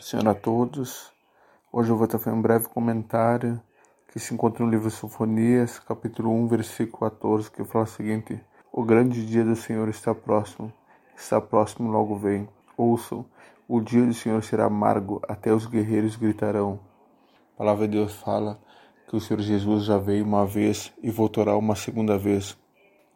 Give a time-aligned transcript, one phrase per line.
[0.00, 1.12] Senhor a todos.
[1.72, 3.60] Hoje eu vou estar fazendo um breve comentário
[4.12, 8.40] que se encontra no livro Sofonias, capítulo 1, versículo 14, que fala o seguinte:
[8.72, 10.72] O grande dia do Senhor está próximo,
[11.16, 12.48] está próximo, logo vem.
[12.76, 13.26] Ouçam,
[13.66, 16.78] o dia do Senhor será amargo, até os guerreiros gritarão.
[17.54, 18.56] A palavra de Deus fala
[19.08, 22.56] que o Senhor Jesus já veio uma vez e voltará uma segunda vez.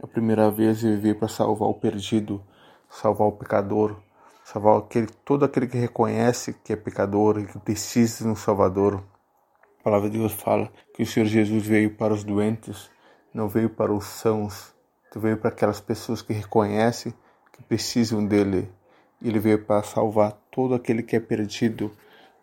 [0.02, 2.42] A primeira vez ele veio para salvar o perdido,
[2.90, 3.96] salvar o pecador,
[4.52, 9.02] salvar aquele, todo aquele que reconhece que é pecador e que precisa de um Salvador.
[9.80, 12.90] A palavra de Deus fala que o Senhor Jesus veio para os doentes,
[13.32, 14.74] não veio para os sãos,
[15.16, 17.14] veio para aquelas pessoas que reconhecem
[17.52, 18.68] que precisam dele.
[19.22, 21.90] Ele veio para salvar todo aquele que é perdido,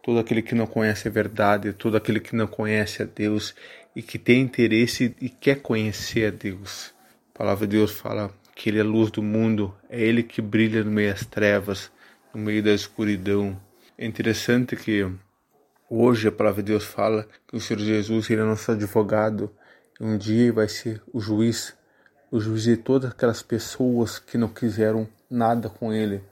[0.02, 3.53] todo aquele que não conhece a verdade, todo aquele que não conhece a Deus
[3.95, 6.94] e que tem interesse e quer conhecer a Deus.
[7.36, 10.41] A palavra de Deus fala que Ele é a luz do mundo, é Ele que
[10.41, 11.91] brilha no meio das trevas,
[12.33, 13.59] no meio da escuridão.
[13.97, 15.09] É interessante que
[15.89, 19.52] hoje a palavra de Deus fala que o Senhor Jesus ele é nosso advogado,
[19.99, 21.75] um dia vai ser o juiz,
[22.31, 26.23] o juiz de todas aquelas pessoas que não quiseram nada com Ele,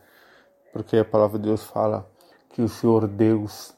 [0.71, 2.09] porque a palavra de Deus fala
[2.49, 3.75] que o Senhor Deus,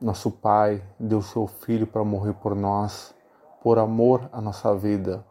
[0.00, 3.14] nosso Pai, deu seu Filho para morrer por nós,
[3.62, 5.24] por amor à nossa vida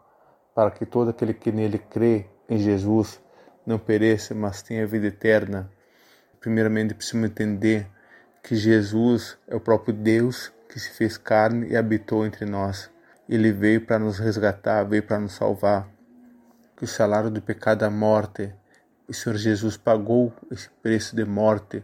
[0.54, 3.20] para que todo aquele que nele crê em Jesus
[3.66, 5.70] não pereça, mas tenha vida eterna.
[6.40, 7.86] Primeiramente, precisamos entender
[8.42, 12.90] que Jesus é o próprio Deus que se fez carne e habitou entre nós.
[13.28, 15.88] Ele veio para nos resgatar, veio para nos salvar.
[16.76, 18.52] Que o salário do pecado é a morte.
[19.08, 21.82] O Senhor Jesus pagou esse preço de morte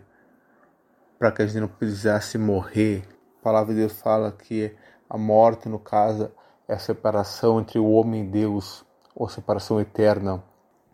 [1.19, 3.05] para que a gente não precisasse morrer.
[3.41, 4.75] A palavra de Deus fala que
[5.09, 6.31] a morte, no caso,
[6.69, 8.84] é a separação entre o homem e Deus,
[9.15, 10.42] ou separação eterna.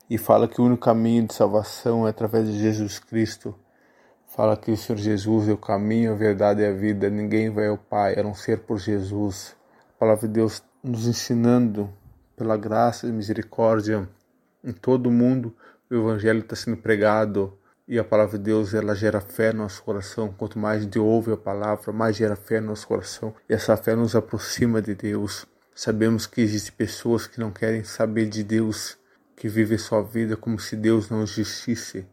[0.08, 3.54] E fala que o único caminho de salvação é através de Jesus Cristo.
[4.28, 7.10] Fala que o Senhor Jesus é o caminho, a verdade e a vida.
[7.10, 9.56] Ninguém vai ao Pai a não ser por Jesus.
[9.96, 11.92] A palavra de Deus nos ensinando,
[12.36, 14.08] pela graça e misericórdia,
[14.62, 15.54] em todo o mundo
[15.88, 17.56] o Evangelho está sendo pregado
[17.86, 20.34] e a palavra de Deus ela gera fé no nosso coração.
[20.36, 23.32] Quanto mais gente ouve a palavra, mais gera fé no nosso coração.
[23.48, 25.46] E essa fé nos aproxima de Deus.
[25.72, 28.98] Sabemos que existem pessoas que não querem saber de Deus,
[29.36, 32.06] que vivem sua vida como se Deus não existisse.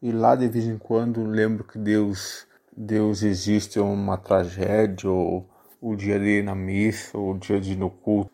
[0.00, 5.50] E lá de vez em quando lembro que Deus, Deus existe uma tragédia, ou
[5.80, 8.30] o dia de ir na missa, ou o dia de ir no culto,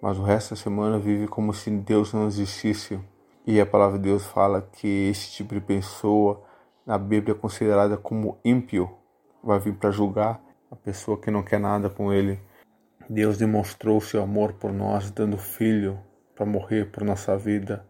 [0.00, 3.00] mas o resto da semana vive como se Deus não existisse.
[3.44, 6.44] E a palavra de Deus fala que esse tipo de pessoa
[6.86, 8.88] na Bíblia é considerada como ímpio,
[9.42, 10.40] vai vir para julgar
[10.70, 12.38] a pessoa que não quer nada com ele.
[13.10, 15.98] Deus demonstrou seu amor por nós, dando filho
[16.38, 17.84] para morrer por nossa vida.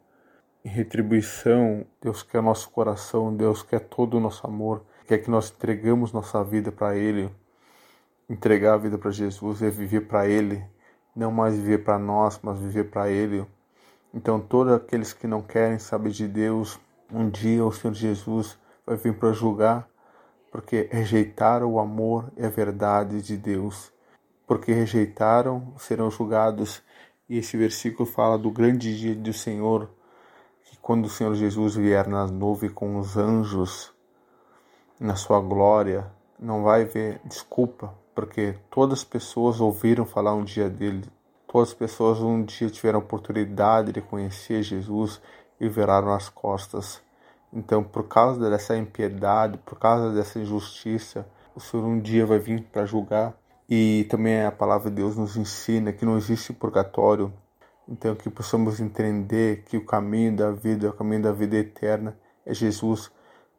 [0.65, 5.51] Em retribuição, Deus quer nosso coração, Deus quer todo o nosso amor, quer que nós
[5.51, 7.31] entregamos nossa vida para Ele.
[8.27, 10.65] Entregar a vida para Jesus é viver para Ele,
[11.15, 13.47] não mais viver para nós, mas viver para Ele.
[14.15, 16.81] Então, todos aqueles que não querem saber de Deus,
[17.13, 19.87] um dia o Senhor Jesus vai vir para julgar,
[20.51, 23.93] porque rejeitaram o amor e a verdade de Deus
[24.49, 26.83] porque rejeitaram, serão julgados.
[27.29, 29.91] E esse versículo fala do grande dia do Senhor,
[30.65, 33.93] que quando o Senhor Jesus vier nas nuvens com os anjos,
[34.99, 40.71] na sua glória, não vai ver desculpa, porque todas as pessoas ouviram falar um dia
[40.71, 41.05] dele,
[41.47, 45.21] todas as pessoas um dia tiveram a oportunidade de conhecer Jesus
[45.61, 47.03] e viraram as costas.
[47.53, 52.63] Então, por causa dessa impiedade, por causa dessa injustiça, o Senhor um dia vai vir
[52.63, 53.37] para julgar
[53.69, 57.33] e também a palavra de Deus nos ensina que não existe purgatório.
[57.89, 62.55] Então que possamos entender que o caminho da vida, o caminho da vida eterna é
[62.55, 63.11] Jesus.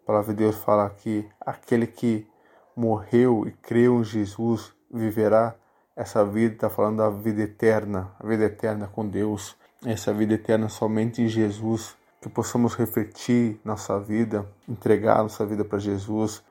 [0.04, 2.28] A palavra de Deus fala que aquele que
[2.76, 5.56] morreu e creu em Jesus viverá
[5.96, 9.56] essa vida, está falando da vida eterna, a vida eterna com Deus.
[9.86, 11.96] Essa vida eterna somente em Jesus.
[12.22, 16.44] Que possamos refletir nossa vida, entregar nossa vida para Jesus,